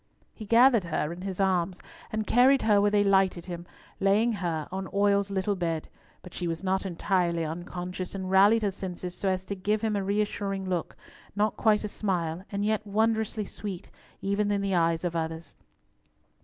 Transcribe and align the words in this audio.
He 0.33 0.45
gathered 0.47 0.85
her 0.85 1.13
in 1.13 1.21
his 1.21 1.39
arms, 1.39 1.79
and 2.11 2.25
carried 2.25 2.63
her 2.63 2.81
where 2.81 2.89
they 2.89 3.03
lighted 3.03 3.45
him, 3.45 3.67
laying 3.99 4.33
her 4.33 4.67
on 4.71 4.89
Oil's 4.95 5.29
little 5.29 5.55
bed, 5.55 5.87
but 6.23 6.33
she 6.33 6.47
was 6.47 6.63
not 6.63 6.87
entirely 6.87 7.45
unconscious, 7.45 8.15
and 8.15 8.31
rallied 8.31 8.63
her 8.63 8.71
senses 8.71 9.13
so 9.13 9.29
as 9.29 9.45
to 9.45 9.53
give 9.55 9.79
him 9.81 9.95
a 9.95 10.03
reassuring 10.03 10.67
look, 10.67 10.95
not 11.35 11.55
quite 11.55 11.83
a 11.83 11.87
smile, 11.87 12.43
and 12.51 12.65
yet 12.65 12.83
wondrously 12.87 13.45
sweet, 13.45 13.91
even 14.23 14.49
in 14.49 14.61
the 14.61 14.73
eyes 14.73 15.03
of 15.05 15.15
others. 15.15 15.53